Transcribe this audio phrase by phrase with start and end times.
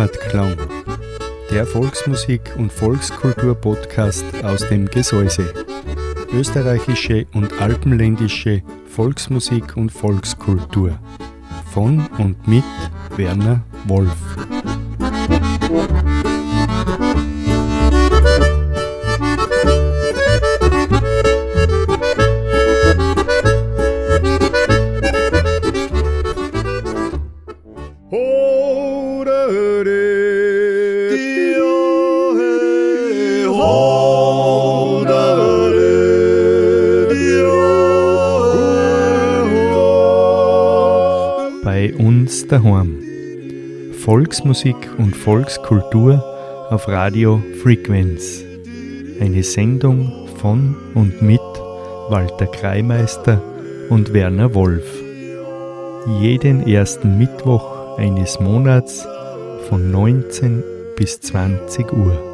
[0.00, 0.56] Heimatklang,
[1.50, 5.52] der Volksmusik- und Volkskultur-Podcast aus dem Gesäuse.
[6.32, 10.98] Österreichische und alpenländische Volksmusik und Volkskultur.
[11.70, 12.64] Von und mit
[13.16, 14.16] Werner Wolf.
[42.50, 43.02] Daheim.
[44.04, 46.24] Volksmusik und Volkskultur
[46.70, 48.42] auf Radio Frequenz.
[49.20, 51.40] Eine Sendung von und mit
[52.08, 53.42] Walter Kreimeister
[53.88, 54.86] und Werner Wolf.
[56.20, 59.06] Jeden ersten Mittwoch eines Monats
[59.68, 60.64] von 19
[60.96, 62.29] bis 20 Uhr.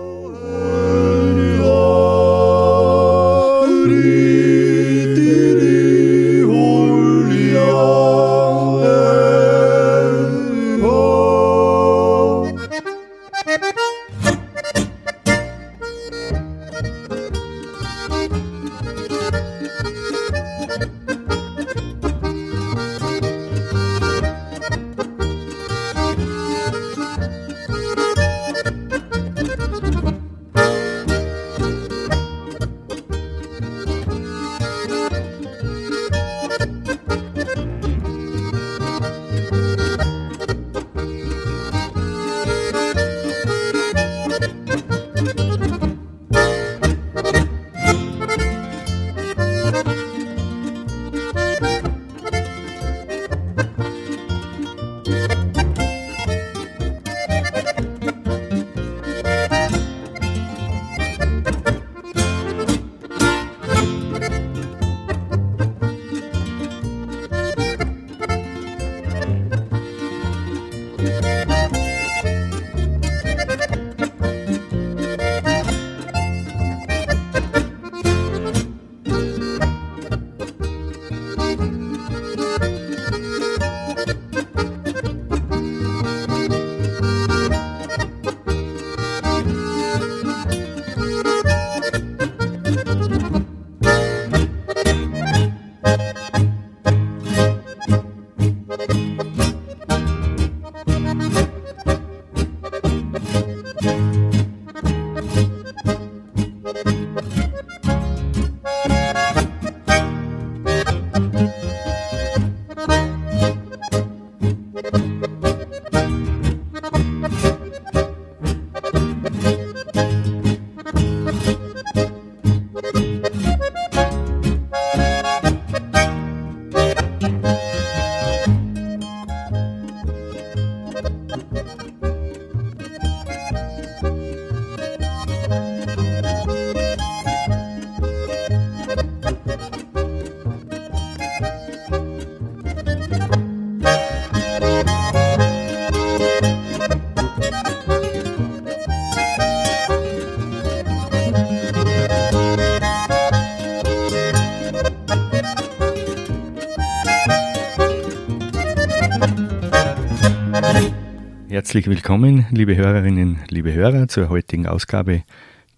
[161.67, 165.25] Herzlich willkommen, liebe Hörerinnen, liebe Hörer, zur heutigen Ausgabe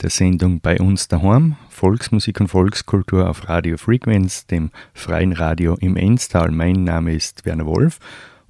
[0.02, 1.56] der Sendung bei uns daheim.
[1.70, 6.50] Volksmusik und Volkskultur auf Radio Frequenz, dem freien Radio im Enstal.
[6.50, 8.00] Mein Name ist Werner Wolf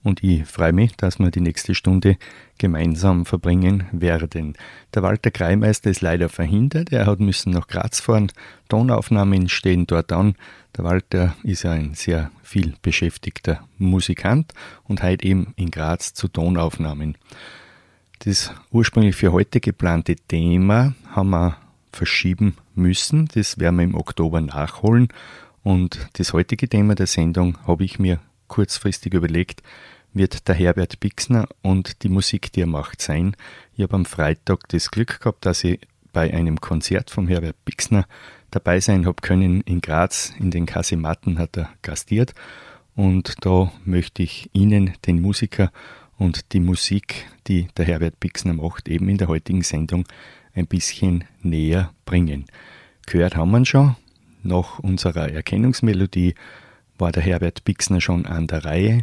[0.03, 2.17] und ich freue mich, dass wir die nächste Stunde
[2.57, 4.55] gemeinsam verbringen werden.
[4.95, 8.33] Der Walter Kreimeister ist leider verhindert, er hat müssen nach Graz fahren.
[8.69, 10.35] Tonaufnahmen stehen dort an.
[10.77, 14.53] Der Walter ist ein sehr viel beschäftigter Musikant
[14.85, 17.17] und heute eben in Graz zu Tonaufnahmen.
[18.21, 21.57] Das ursprünglich für heute geplante Thema haben wir
[21.93, 23.29] verschieben müssen.
[23.35, 25.09] Das werden wir im Oktober nachholen.
[25.63, 29.63] Und das heutige Thema der Sendung habe ich mir kurzfristig überlegt,
[30.13, 33.37] wird der Herbert Bixner und die Musik, die er macht, sein.
[33.75, 35.81] Ich habe am Freitag das Glück gehabt, dass ich
[36.13, 38.07] bei einem Konzert vom Herbert Bixner
[38.51, 40.33] dabei sein habe können in Graz.
[40.39, 42.35] In den Kasematten hat er gastiert.
[42.95, 45.71] Und da möchte ich Ihnen, den Musiker
[46.17, 50.05] und die Musik, die der Herbert Bixner macht, eben in der heutigen Sendung
[50.55, 52.47] ein bisschen näher bringen.
[53.07, 53.97] Gehört haben wir schon.
[54.43, 56.35] Nach unserer Erkennungsmelodie
[56.99, 59.03] war der Herbert Bixner schon an der Reihe.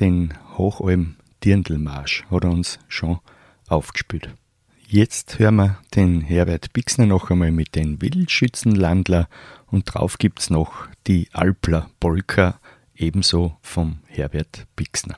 [0.00, 3.18] Den Hochalm Dirndlmarsch hat er uns schon
[3.68, 4.30] aufgespielt.
[4.86, 9.28] Jetzt hören wir den Herbert Bixner noch einmal mit den Wildschützenlandler
[9.66, 12.60] und drauf gibt's noch die Alpler Polka,
[12.94, 15.16] ebenso vom Herbert Bixner.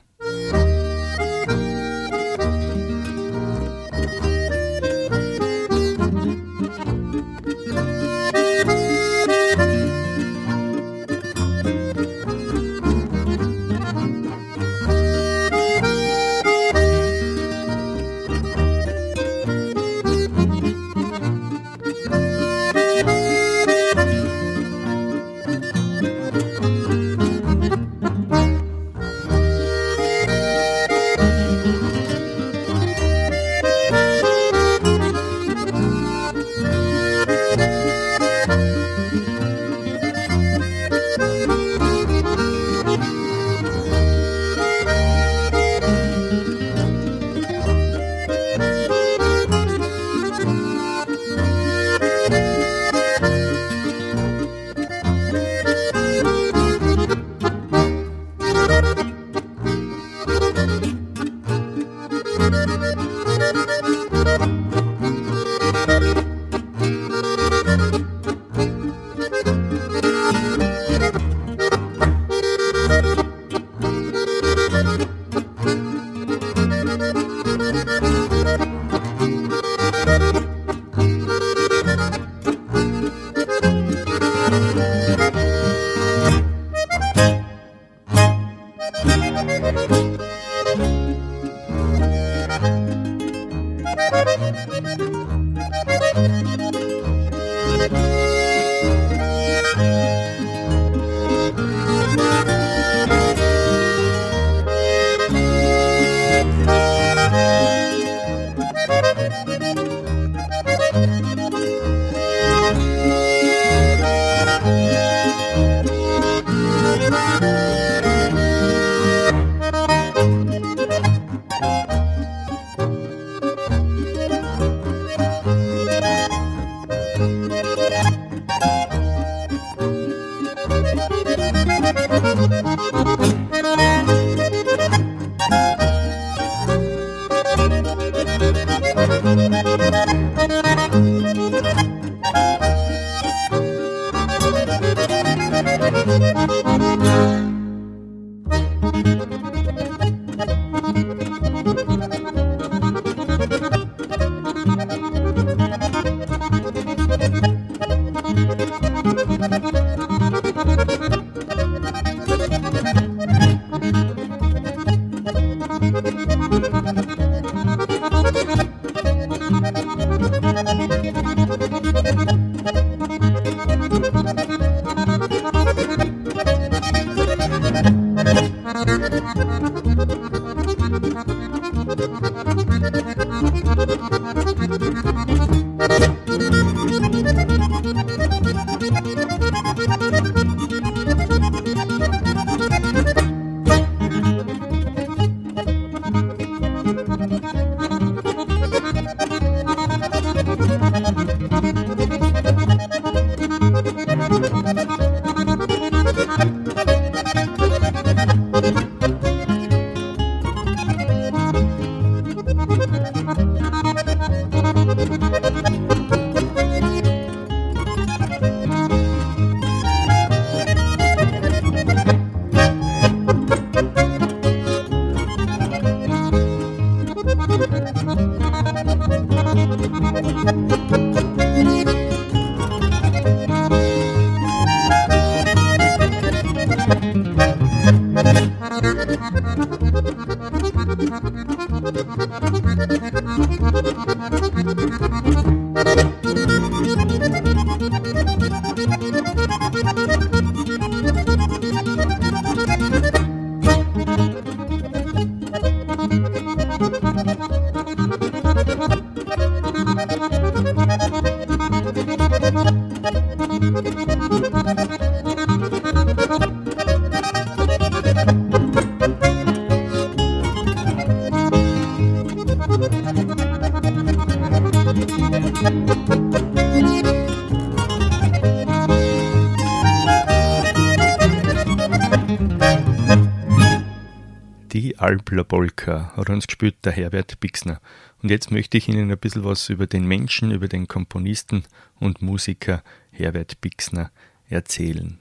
[285.37, 287.79] Albler Polka hat uns gespielt, der Herbert Bixner.
[288.23, 291.63] Und jetzt möchte ich Ihnen ein bisschen was über den Menschen, über den Komponisten
[291.99, 294.09] und Musiker Herbert Bixner
[294.49, 295.19] erzählen.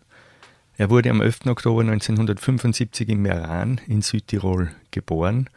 [0.78, 1.48] Er wurde am 11.
[1.48, 5.50] Oktober 1975 in Meran in Südtirol geboren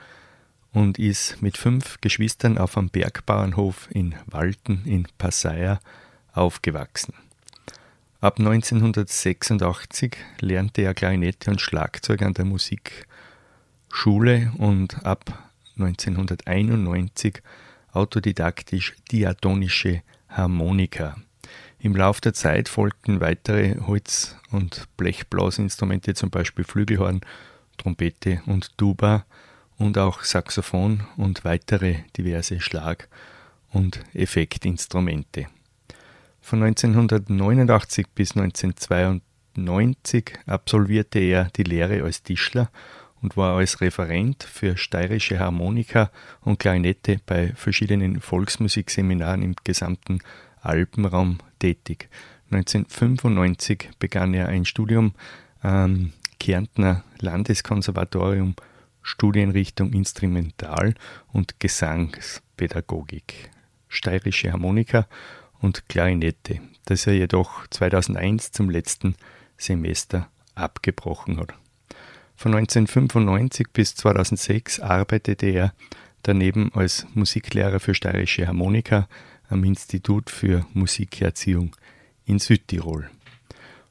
[0.73, 5.79] und ist mit fünf Geschwistern auf einem Bergbauernhof in Walten in Passaia
[6.33, 7.13] aufgewachsen.
[8.19, 12.43] Ab 1986 lernte er Klarinette und Schlagzeug an der
[13.89, 17.41] Musikschule und ab 1991
[17.91, 21.17] autodidaktisch diatonische Harmonika.
[21.79, 27.22] Im Laufe der Zeit folgten weitere Holz- und Blechblasinstrumente, zum Beispiel Flügelhorn,
[27.77, 29.25] Trompete und Tuba
[29.77, 33.10] und auch Saxophon und weitere diverse Schlag-
[33.72, 35.48] und Effektinstrumente.
[36.41, 42.69] Von 1989 bis 1992 absolvierte er die Lehre als Tischler
[43.21, 46.11] und war als Referent für steirische Harmonika
[46.41, 50.19] und Klarinette bei verschiedenen Volksmusikseminaren im gesamten
[50.61, 52.09] Alpenraum tätig.
[52.51, 55.13] 1995 begann er ein Studium
[55.61, 58.55] am Kärntner Landeskonservatorium
[59.01, 60.93] Studienrichtung Instrumental-
[61.31, 63.49] und Gesangspädagogik,
[63.88, 65.07] steirische Harmonika
[65.59, 69.15] und Klarinette, das er jedoch 2001 zum letzten
[69.57, 71.53] Semester abgebrochen hat.
[72.39, 75.74] Von 1995 bis 2006 arbeitete er
[76.24, 79.10] daneben als Musiklehrer für steirische Harmonika
[79.50, 81.75] am Institut für Musikerziehung
[82.25, 83.10] in Südtirol.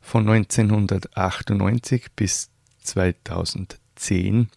[0.00, 2.48] Von 1998 bis
[2.84, 4.48] 2010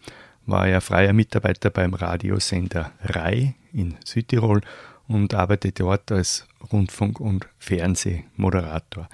[0.45, 4.61] war er freier Mitarbeiter beim Radiosender RAI in Südtirol
[5.09, 9.09] und arbeitete dort als Rundfunk- und Fernsehmoderator.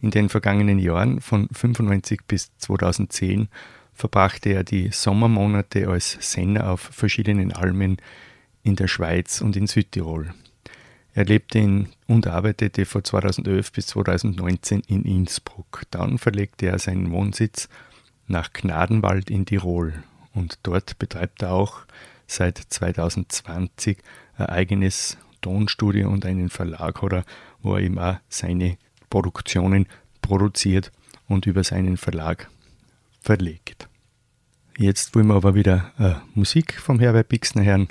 [0.00, 3.50] In den vergangenen Jahren von 1995 bis 2010
[3.94, 7.98] verbrachte er die Sommermonate als Sender auf verschiedenen Almen
[8.62, 10.32] in der Schweiz und in Südtirol.
[11.14, 15.82] Er lebte in und arbeitete von 2011 bis 2019 in Innsbruck.
[15.90, 17.68] Dann verlegte er seinen Wohnsitz
[18.28, 19.92] nach Gnadenwald in Tirol
[20.32, 21.82] und dort betreibt er auch
[22.26, 23.98] seit 2020
[24.36, 27.24] ein eigenes Tonstudio und einen Verlag oder
[27.62, 28.78] wo er eben auch seine
[29.10, 29.86] Produktionen
[30.22, 30.92] produziert
[31.28, 32.48] und über seinen Verlag
[33.22, 33.88] verlegt.
[34.76, 37.88] Jetzt wollen wir aber wieder äh, Musik vom Herbert Bixner hören.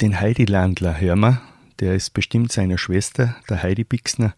[0.00, 1.42] Den Heidi Landler hören wir.
[1.80, 4.34] Der ist bestimmt seiner Schwester, der Heidi Bixner,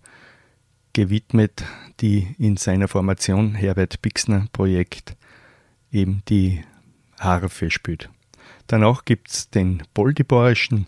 [0.93, 1.65] gewidmet,
[2.01, 5.17] die in seiner Formation Herbert Bixner Projekt
[5.91, 6.63] eben die
[7.19, 8.11] Harfe spielt.
[8.67, 10.87] Danach gibt es den Boldiborischen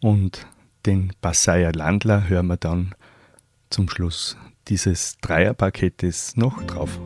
[0.00, 0.46] und
[0.86, 2.94] den Passaier Landler hören wir dann
[3.70, 4.36] zum Schluss
[4.68, 6.98] dieses Dreierpaketes noch drauf.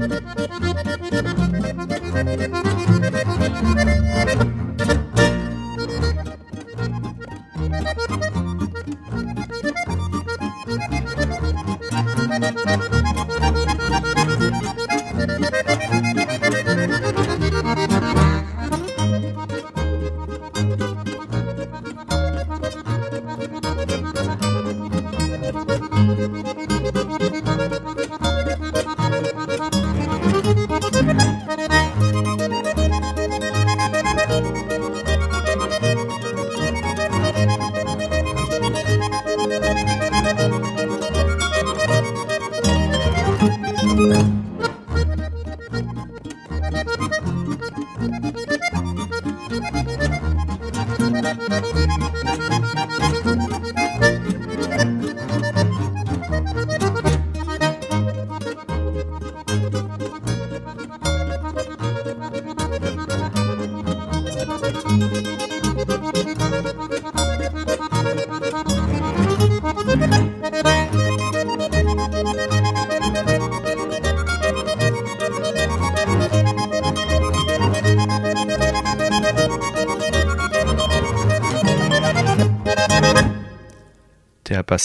[0.00, 0.89] Thank you.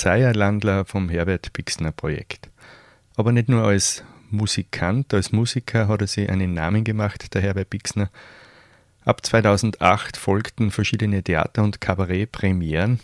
[0.03, 2.49] Der Basaya-Landler vom Herbert Bixner Projekt.
[3.15, 7.69] Aber nicht nur als Musikant, als Musiker hat er sich einen Namen gemacht, der Herbert
[7.69, 8.09] Bixner.
[9.05, 12.99] Ab 2008 folgten verschiedene Theater- und Kabarettpremieren,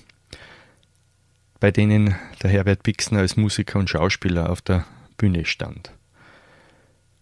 [1.60, 4.86] bei denen der Herbert Bixner als Musiker und Schauspieler auf der
[5.18, 5.92] Bühne stand.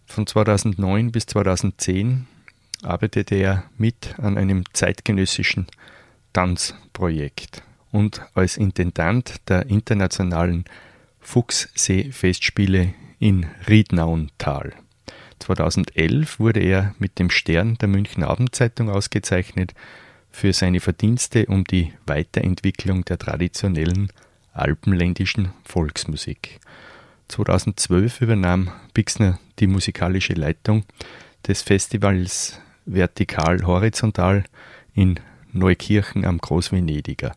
[0.06, 2.26] Von 2009 bis 2010
[2.82, 5.66] arbeitete er mit an einem zeitgenössischen
[6.32, 10.64] Tanzprojekt und als Intendant der internationalen
[11.20, 14.74] Fuchssee-Festspiele in Riednauental.
[15.40, 19.74] 2011 wurde er mit dem Stern der München Abendzeitung ausgezeichnet
[20.30, 24.12] für seine Verdienste um die Weiterentwicklung der traditionellen
[24.52, 26.60] alpenländischen Volksmusik.
[27.28, 30.84] 2012 übernahm Bixner die musikalische Leitung
[31.46, 34.44] des Festivals Vertikal Horizontal
[34.94, 35.20] in
[35.52, 37.34] Neukirchen am Großvenediger.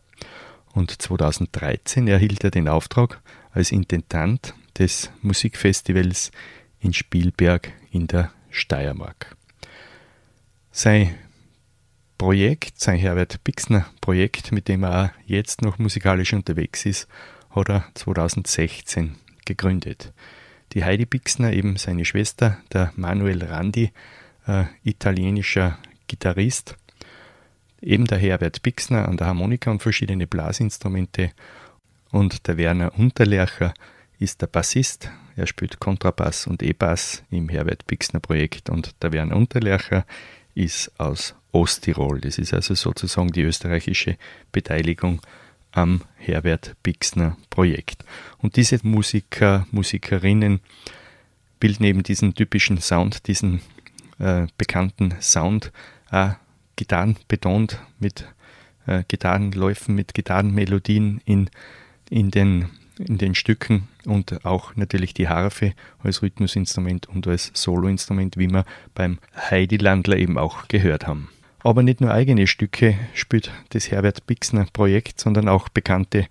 [0.74, 6.32] Und 2013 erhielt er den Auftrag als Intendant des Musikfestivals
[6.80, 9.36] in Spielberg in der Steiermark.
[10.72, 11.14] Sein
[12.18, 17.06] Projekt, sein Herbert Bixner Projekt, mit dem er jetzt noch musikalisch unterwegs ist,
[17.50, 20.12] hat er 2016 gegründet.
[20.72, 23.92] Die Heidi Bixner, eben seine Schwester, der Manuel Randi,
[24.46, 26.76] äh, italienischer Gitarrist,
[27.84, 31.32] eben der Herbert Bixner an der Harmonika und verschiedene Blasinstrumente
[32.10, 33.74] und der Werner Unterlercher
[34.18, 35.10] ist der Bassist.
[35.36, 40.06] Er spielt Kontrabass und E-Bass im Herbert Bixner Projekt und der Werner Unterlercher
[40.54, 42.20] ist aus Osttirol.
[42.20, 44.16] Das ist also sozusagen die österreichische
[44.52, 45.20] Beteiligung
[45.72, 48.04] am Herbert Bixner Projekt.
[48.38, 50.60] Und diese Musiker, Musikerinnen
[51.58, 53.60] bilden eben diesen typischen Sound, diesen
[54.18, 55.72] äh, bekannten Sound,
[56.12, 56.30] äh,
[56.76, 58.26] Gitarren betont mit
[58.86, 61.50] äh, Gitarrenläufen, mit Gitarrenmelodien in,
[62.10, 68.36] in, den, in den Stücken und auch natürlich die Harfe als Rhythmusinstrument und als Soloinstrument,
[68.36, 69.18] wie wir beim
[69.50, 71.28] Heidi Landler eben auch gehört haben.
[71.60, 76.26] Aber nicht nur eigene Stücke spielt das Herbert Bixner Projekt, sondern auch bekannte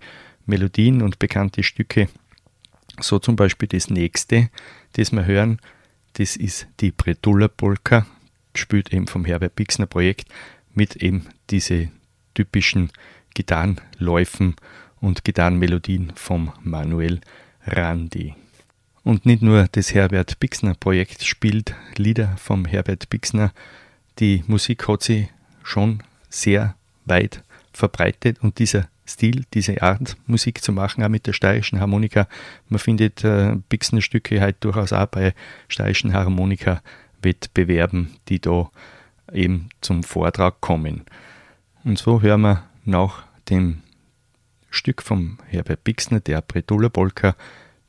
[0.46, 2.08] Melodien und bekannte Stücke.
[3.00, 4.48] So zum Beispiel das nächste,
[4.92, 5.58] das wir hören,
[6.12, 8.06] das ist die Bretulla Polka,
[8.54, 10.28] gespielt eben vom Herbert Bixner Projekt
[10.72, 11.90] mit eben diese
[12.32, 12.90] typischen
[13.34, 14.56] Gitarrenläufen
[15.00, 17.20] und Gitarrenmelodien vom Manuel
[17.66, 18.34] Randi.
[19.02, 23.52] Und nicht nur das Herbert Bixner Projekt spielt Lieder vom Herbert Bixner,
[24.18, 25.28] die Musik hat sich
[25.62, 31.34] schon sehr weit verbreitet und dieser Stil, diese Art Musik zu machen, auch mit der
[31.34, 32.26] steirischen Harmonika.
[32.68, 35.34] Man findet äh, Bixner-Stücke halt durchaus auch bei
[35.68, 36.14] steirischen
[37.24, 38.70] Harmonika-Wettbewerben, die da
[39.32, 41.04] eben zum Vortrag kommen.
[41.84, 43.82] Und so hören wir nach dem
[44.70, 47.36] Stück vom Herbert Bixner, der Bretula Polka,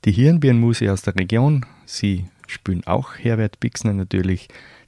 [0.06, 1.66] die Hirnbirnmuse aus der Region.
[1.86, 4.48] Sie spielen auch Herbert Bixner natürlich.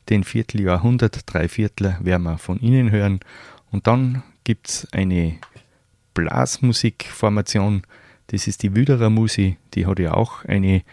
[0.10, 3.19] Den Vierteljahrhundert, drei Viertel werden wir von Ihnen hören.
[3.71, 5.38] Und dann gibt es eine
[6.13, 7.83] Blasmusikformation,
[8.27, 10.83] das ist die Wüderer Musi, die hat ja auch eine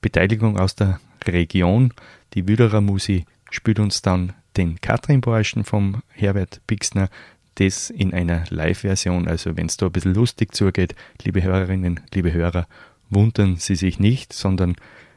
[0.00, 1.92] Beteiligung aus der Region.
[2.34, 7.08] Die Wüderer Musi spielt uns dann den Katrin-Borschen vom Herbert Bixner,
[7.56, 9.26] das in einer Live-Version.
[9.26, 12.68] Also wenn es da ein bisschen lustig zugeht, liebe Hörerinnen, liebe Hörer,
[13.10, 14.76] wundern Sie sich nicht, sondern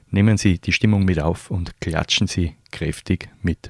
[0.10, 3.70] nehmen Sie die Stimmung mit auf und klatschen Sie kräftig mit.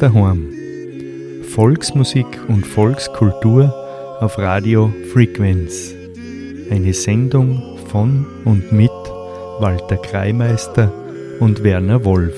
[0.00, 0.52] daheim.
[1.54, 3.74] Volksmusik und Volkskultur
[4.20, 5.94] auf Radio Frequenz.
[6.70, 8.90] Eine Sendung von und mit
[9.58, 10.92] Walter Kreimeister
[11.40, 12.36] und Werner Wolf.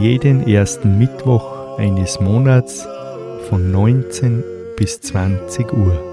[0.00, 2.86] Jeden ersten Mittwoch eines Monats
[3.48, 4.44] von 19
[4.76, 6.09] bis 20 Uhr.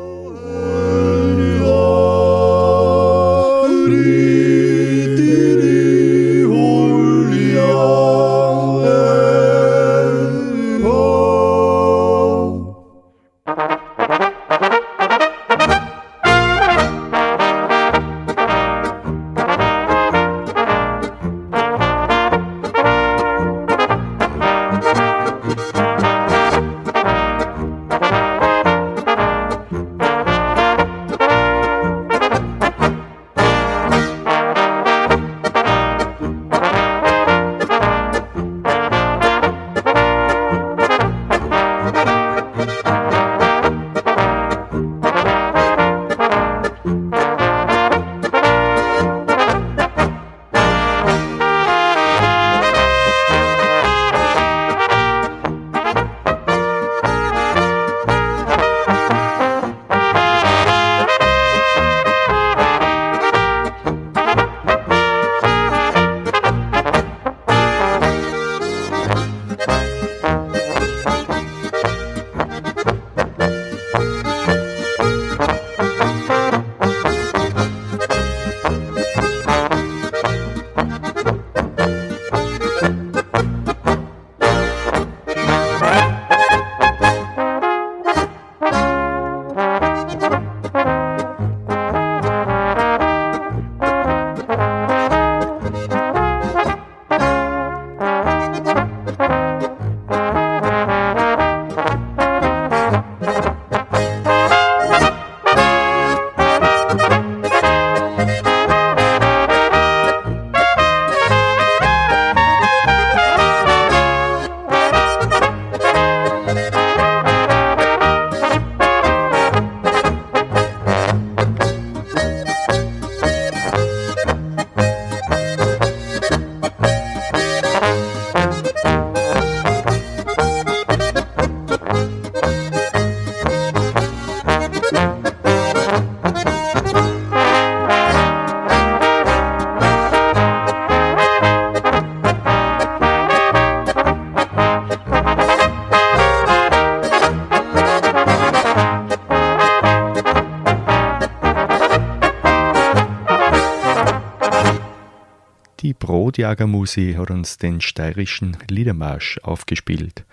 [156.38, 160.23] Brotjagermusi hat uns den steirischen Liedermarsch aufgespielt.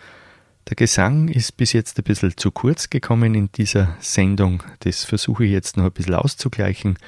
[0.68, 4.62] Der Gesang ist bis jetzt ein bisschen zu kurz gekommen in dieser Sendung.
[4.80, 6.98] Das versuche ich jetzt noch ein bisschen auszugleichen.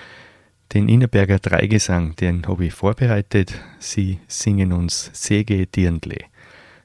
[0.73, 3.61] Den Innerberger Dreigesang, den habe ich vorbereitet.
[3.79, 6.25] Sie singen uns Sege Dirndle.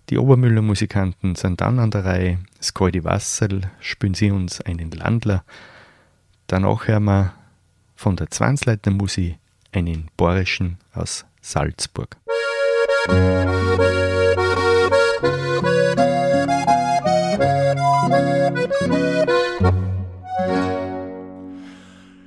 [0.09, 2.39] Die Obermüller Musikanten sind dann an der Reihe.
[2.62, 5.45] Skoldi Wasserl spielen sie uns einen Landler.
[6.47, 7.34] Danach hören wir
[7.95, 9.38] von der Zwangsleiter Musik
[9.72, 12.17] einen Borischen aus Salzburg.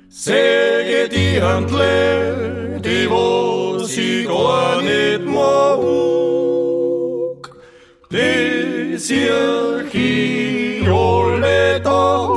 [0.09, 5.81] Säge die Handle, die wo sie gar nicht mag,
[8.11, 9.31] die sich
[10.87, 12.35] alle Tag,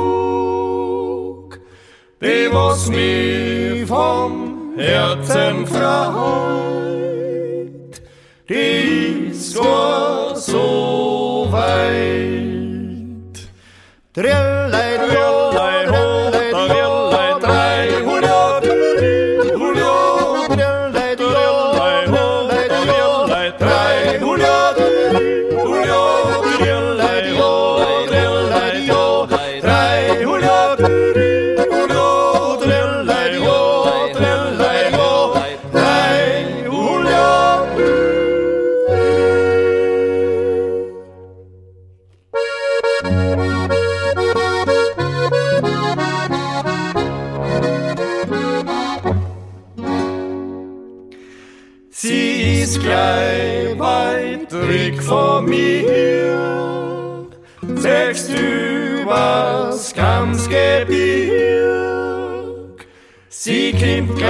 [2.21, 3.28] die was mich
[4.79, 6.81] vom Herzen freut,
[8.47, 12.29] dies war so weit.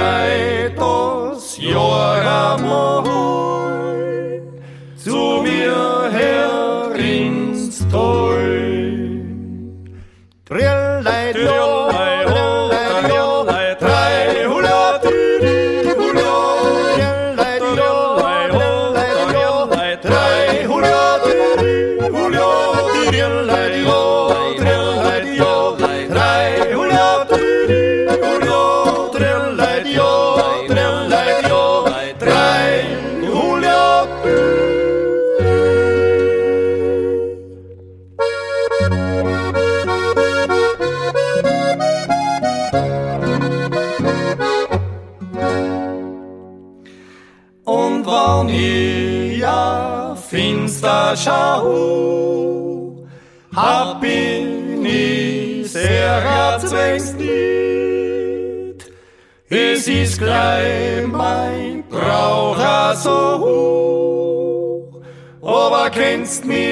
[0.00, 0.39] night.
[66.30, 66.69] Aber kennst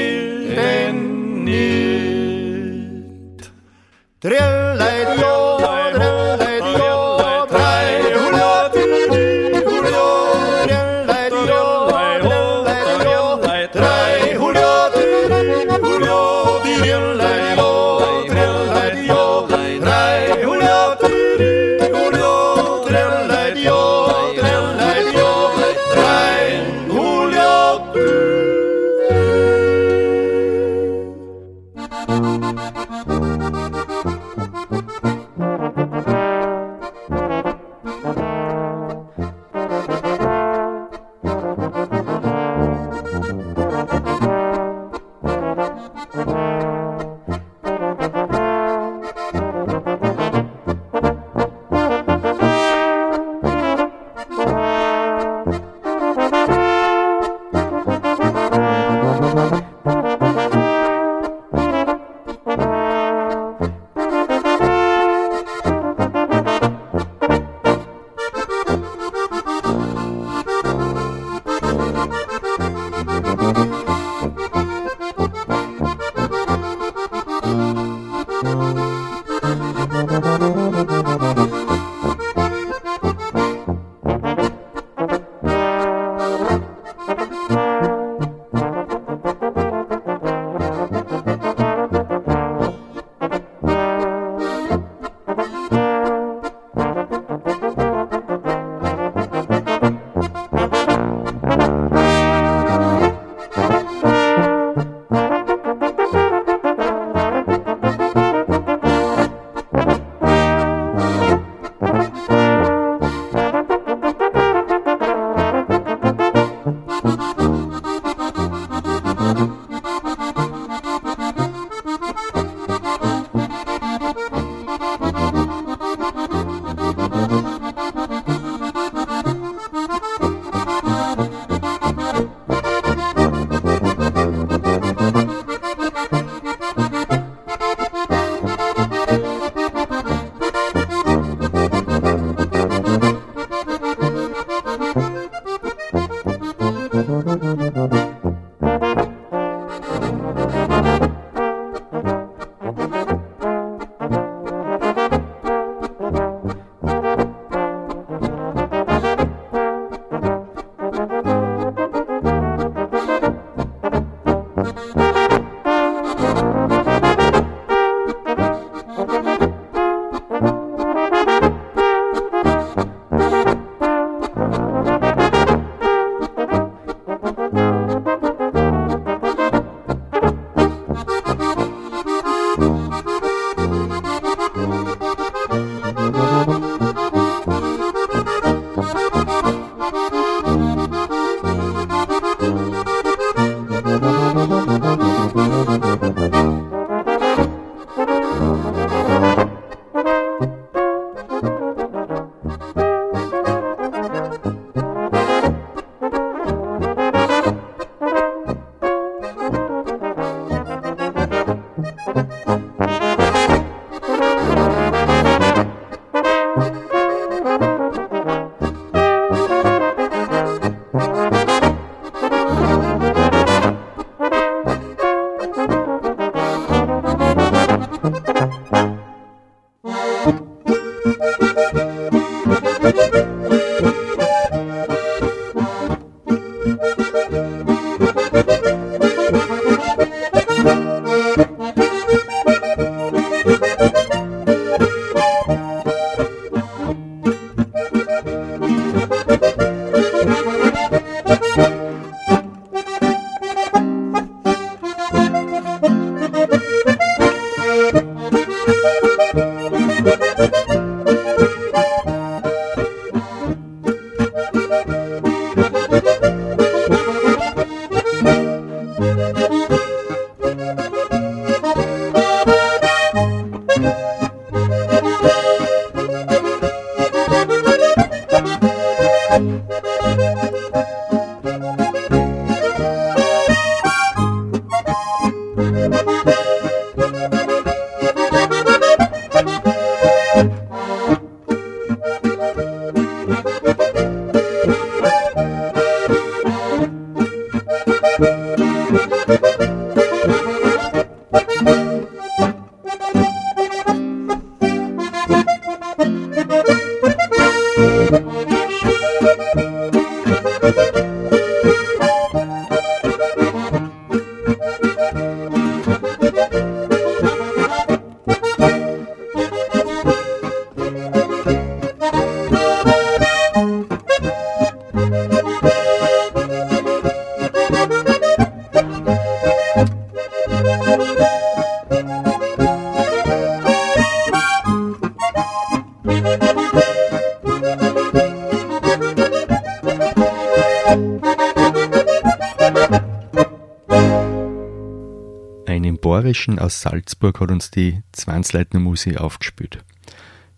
[346.29, 349.83] Bayerischen aus Salzburg hat uns die Zwangsleitner Musik aufgespielt.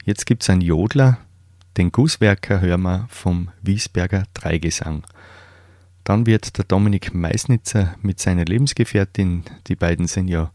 [0.04, 1.18] Jetzt gibt es einen Jodler,
[1.76, 5.04] den Gusswerker hören wir vom Wiesberger Dreigesang.
[6.02, 10.50] Dann wird der Dominik Meisnitzer mit seiner Lebensgefährtin, die beiden sind ja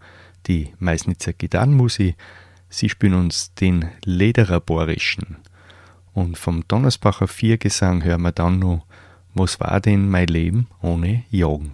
[0.47, 2.17] die Meisnitzer Gitarrenmusik,
[2.67, 5.37] sie spielen uns den Ledererborischen.
[6.11, 8.85] Und vom Donnersbacher Viergesang hören wir dann noch
[9.33, 11.73] Was war denn mein Leben ohne Jagen?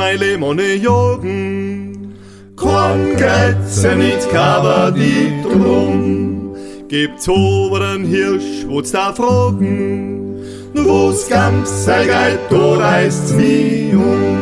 [0.00, 2.14] Mein Lemone Jorgen?
[2.56, 6.56] Korn Grätze nicht kaber die drum.
[6.88, 10.42] Gibt's oberen Hirsch, wo's da fragen?
[10.74, 14.38] Wo's ganz sei geit, da reist's wie um.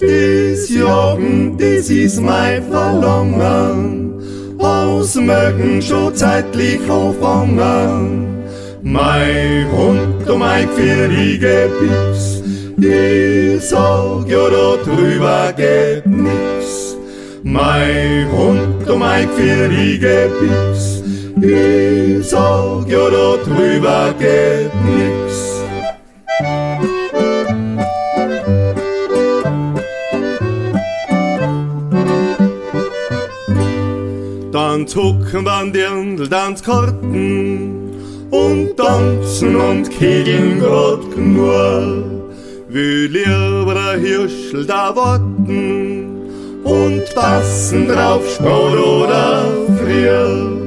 [0.00, 4.14] Dies Jorgen, dies ist mein Verlangen,
[4.58, 8.44] aus mögen schon zeitlich auffangen.
[8.82, 12.42] Mein Hund und mein vierige Pix,
[12.78, 16.96] ich sag ja da drüber geht nix.
[17.42, 21.02] Mein Hund und mein vierige Pix,
[21.40, 25.14] ich sag ja da drüber geht nix.
[34.52, 37.92] Dann zucken wir Dirndl, Tanzkarten
[38.30, 42.23] und tanzen und kegeln grad nur.
[42.74, 46.08] Wie lieber Hirschl da warten
[46.64, 49.44] und passen drauf Sport oder
[49.78, 50.58] Frier.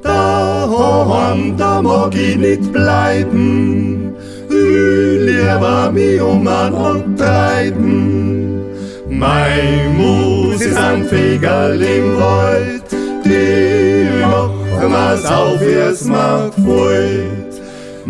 [0.00, 4.14] Daheim, da mag ich nicht bleiben,
[4.48, 8.62] will lieber mich um und treiben.
[9.08, 12.84] Mein Mus ist ein Fegerl im Wald,
[13.24, 17.39] die machen wir's auf, wie's mir gefällt.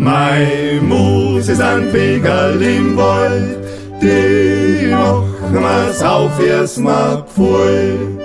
[0.03, 3.59] Mein Mus ist ein Fegerl im Wald,
[4.01, 8.19] die machen wir's auf, mir gefällt.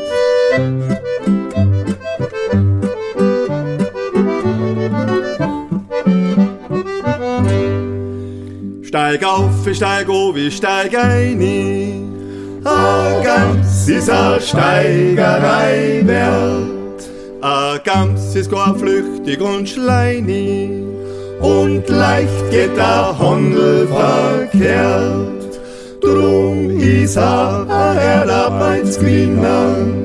[8.82, 12.62] Steig auf, ich steig auf, ich steig ein.
[12.64, 17.10] A Gams ist a Steigerei wert.
[17.42, 20.95] A Gams ist gar flüchtig und schleinig.
[21.40, 25.58] Und leicht geht der Handel verkehrt.
[26.00, 30.04] Drum is a a Erdarbeitsgewinnen.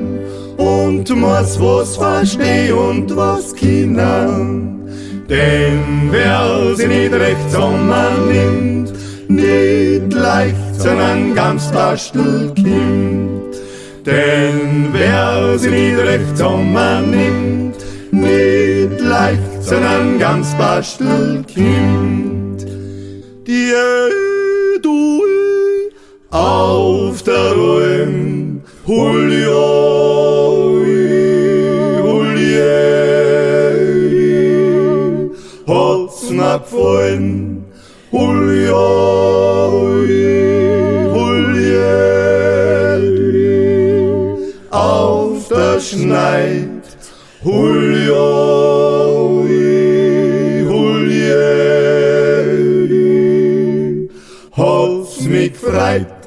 [0.56, 4.82] Und muss was verstehen und was kennen.
[5.28, 8.92] Denn wer sie nicht recht Sommer nimmt,
[9.28, 13.56] nicht leicht, sondern ganz Bastelkind.
[14.04, 17.76] Denn wer sie nicht recht Sommer nimmt,
[18.10, 22.66] nicht leicht, sondern ganz Bastelkind.
[23.46, 23.72] Die
[24.82, 25.22] du
[26.30, 28.08] auf der Ruhe,
[28.86, 30.82] Julio,
[31.98, 32.64] Julio
[35.66, 37.64] hat's mir gefallen.
[38.10, 38.80] Julio,
[41.14, 41.84] Julio,
[44.70, 46.70] auf der Schneid.
[47.44, 47.91] Julio,
[55.70, 56.21] hat's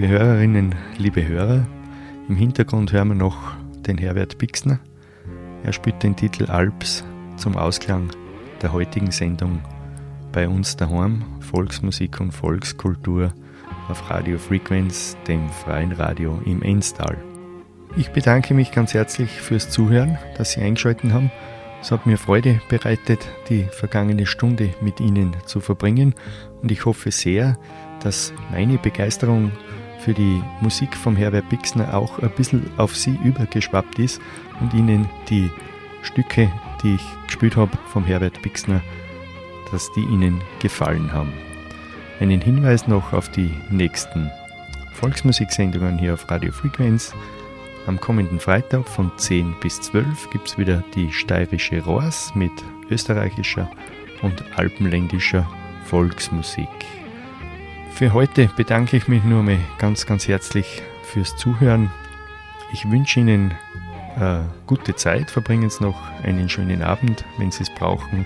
[0.00, 1.66] Liebe Hörerinnen, liebe Hörer,
[2.26, 3.36] im Hintergrund hören wir noch
[3.86, 4.80] den Herbert Bixner.
[5.62, 7.04] Er spielt den Titel Alps
[7.36, 8.08] zum Ausklang
[8.62, 9.60] der heutigen Sendung
[10.32, 13.34] bei uns daheim, Volksmusik und Volkskultur
[13.90, 17.18] auf Radio Frequenz, dem freien Radio im Enstal.
[17.94, 21.30] Ich bedanke mich ganz herzlich fürs Zuhören, dass Sie eingeschaltet haben.
[21.82, 26.14] Es hat mir Freude bereitet, die vergangene Stunde mit Ihnen zu verbringen
[26.62, 27.58] und ich hoffe sehr,
[28.02, 29.52] dass meine Begeisterung
[30.00, 34.20] für die Musik vom Herbert Bixner auch ein bisschen auf Sie übergeschwappt ist
[34.60, 35.50] und Ihnen die
[36.02, 36.50] Stücke,
[36.82, 38.80] die ich gespielt habe vom Herbert Bixner,
[39.70, 41.32] dass die Ihnen gefallen haben.
[42.20, 44.30] Einen Hinweis noch auf die nächsten
[44.94, 47.14] Volksmusiksendungen hier auf Radio Frequenz.
[47.86, 52.52] Am kommenden Freitag von 10 bis 12 gibt es wieder die steirische Rohrs mit
[52.90, 53.70] österreichischer
[54.22, 55.48] und alpenländischer
[55.84, 56.68] Volksmusik.
[58.00, 61.90] Für heute bedanke ich mich nur mal ganz, ganz herzlich fürs Zuhören.
[62.72, 63.52] Ich wünsche Ihnen
[64.16, 68.24] eine gute Zeit, verbringen Sie noch einen schönen Abend, wenn Sie es brauchen,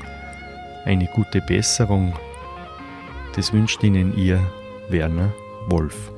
[0.84, 2.14] eine gute Besserung.
[3.34, 4.38] Das wünscht Ihnen Ihr
[4.90, 5.32] Werner
[5.66, 6.13] Wolf.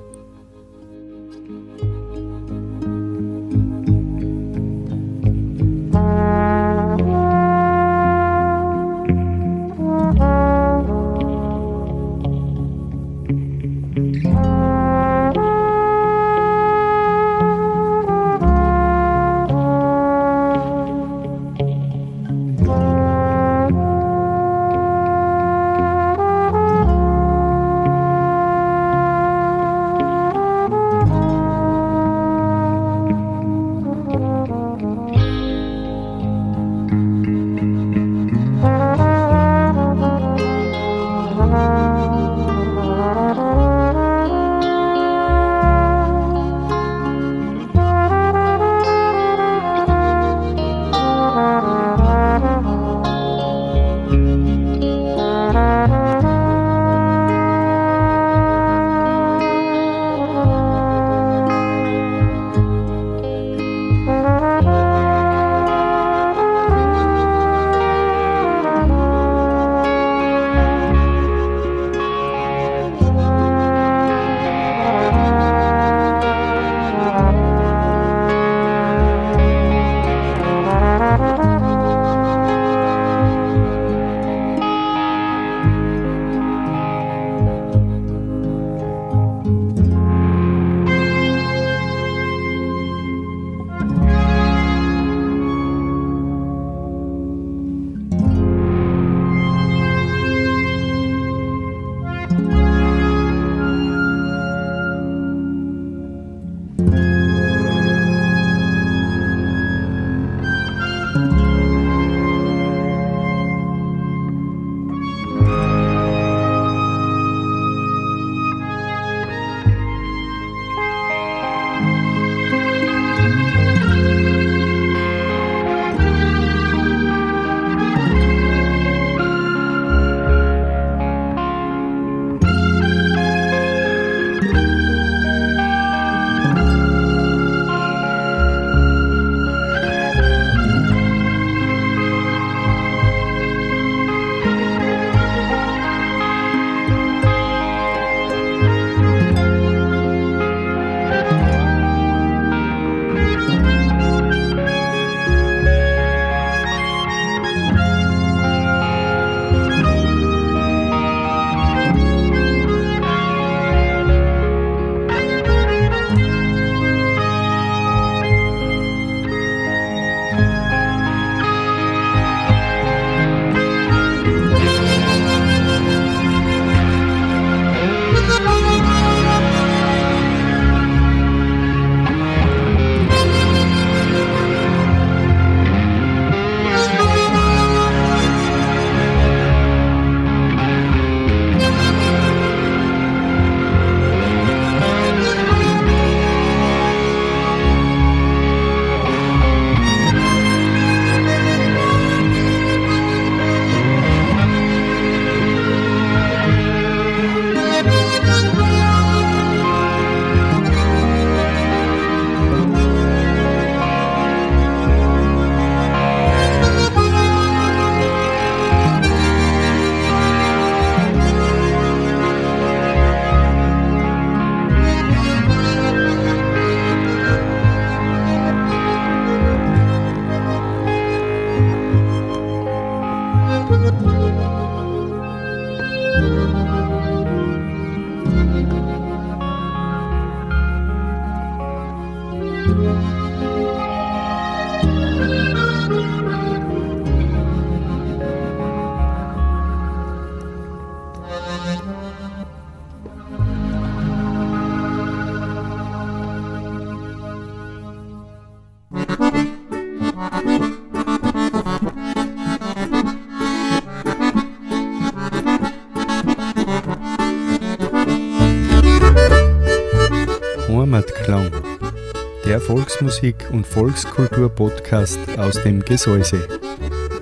[273.26, 276.46] Volksmusik- und Volkskultur-Podcast aus dem Gesäuse.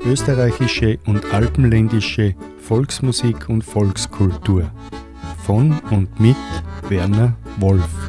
[0.04, 4.70] Österreichische und alpenländische Volksmusik und Volkskultur.
[5.46, 6.36] Von und mit
[6.88, 8.03] Werner Wolf.